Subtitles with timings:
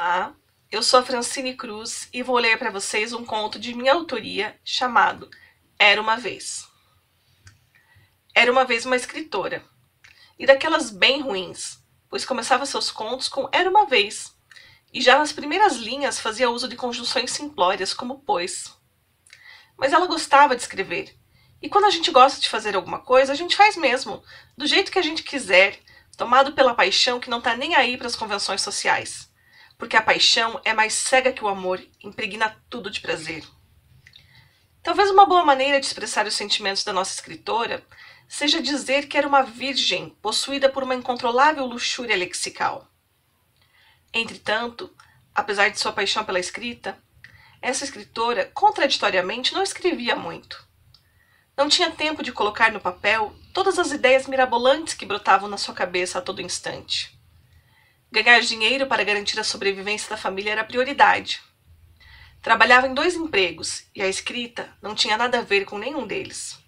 [0.00, 0.32] Olá,
[0.70, 4.56] eu sou a Francine Cruz e vou ler para vocês um conto de minha autoria
[4.64, 5.28] chamado
[5.76, 6.68] Era uma Vez.
[8.32, 9.60] Era uma vez uma escritora,
[10.38, 14.32] e daquelas bem ruins, pois começava seus contos com Era uma Vez,
[14.94, 18.72] e já nas primeiras linhas fazia uso de conjunções simplórias como pois.
[19.76, 21.12] Mas ela gostava de escrever,
[21.60, 24.22] e quando a gente gosta de fazer alguma coisa, a gente faz mesmo,
[24.56, 25.80] do jeito que a gente quiser,
[26.16, 29.27] tomado pela paixão que não está nem aí para as convenções sociais
[29.78, 33.44] porque a paixão é mais cega que o amor, impregna tudo de prazer.
[34.82, 37.86] Talvez uma boa maneira de expressar os sentimentos da nossa escritora
[38.28, 42.88] seja dizer que era uma virgem possuída por uma incontrolável luxúria lexical.
[44.12, 44.92] Entretanto,
[45.34, 46.98] apesar de sua paixão pela escrita,
[47.62, 50.66] essa escritora, contraditoriamente, não escrevia muito.
[51.56, 55.74] Não tinha tempo de colocar no papel todas as ideias mirabolantes que brotavam na sua
[55.74, 57.17] cabeça a todo instante.
[58.10, 61.42] Ganhar dinheiro para garantir a sobrevivência da família era prioridade.
[62.40, 66.58] Trabalhava em dois empregos e a escrita não tinha nada a ver com nenhum deles.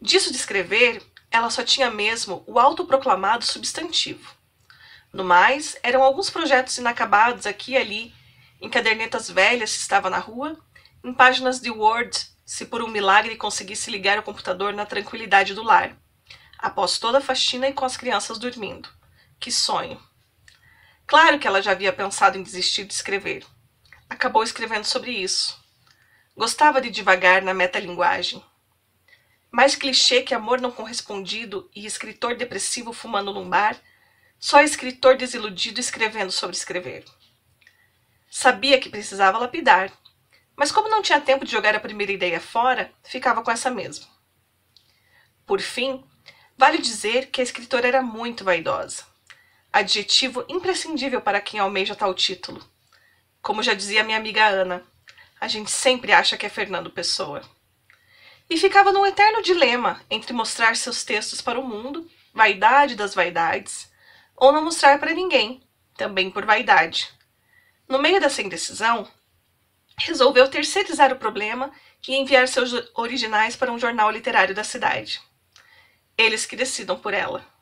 [0.00, 4.34] Disso de escrever, ela só tinha mesmo o autoproclamado substantivo.
[5.10, 8.14] No mais, eram alguns projetos inacabados aqui e ali,
[8.60, 10.58] em cadernetas velhas se estava na rua,
[11.02, 15.62] em páginas de Word se por um milagre conseguisse ligar o computador na tranquilidade do
[15.62, 15.96] lar,
[16.58, 18.88] após toda a faxina e com as crianças dormindo.
[19.40, 19.98] Que sonho!
[21.06, 23.44] Claro que ela já havia pensado em desistir de escrever.
[24.08, 25.62] Acabou escrevendo sobre isso.
[26.34, 28.42] Gostava de divagar na metalinguagem.
[29.50, 33.76] Mais clichê que amor não correspondido e escritor depressivo fumando num bar,
[34.38, 37.04] só escritor desiludido escrevendo sobre escrever.
[38.30, 39.92] Sabia que precisava lapidar,
[40.56, 44.06] mas como não tinha tempo de jogar a primeira ideia fora, ficava com essa mesma.
[45.46, 46.02] Por fim,
[46.56, 49.13] vale dizer que a escritora era muito vaidosa
[49.74, 52.64] adjetivo imprescindível para quem almeja tal título.
[53.42, 54.86] Como já dizia minha amiga Ana,
[55.40, 57.42] a gente sempre acha que é Fernando Pessoa.
[58.48, 63.90] E ficava num eterno dilema entre mostrar seus textos para o mundo, vaidade das vaidades,
[64.36, 65.60] ou não mostrar para ninguém,
[65.96, 67.12] também por vaidade.
[67.88, 69.10] No meio dessa indecisão,
[69.98, 71.72] resolveu terceirizar o problema
[72.06, 75.20] e enviar seus originais para um jornal literário da cidade.
[76.16, 77.53] Eles que decidam por ela.